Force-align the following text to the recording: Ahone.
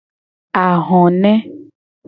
Ahone. 0.63 1.33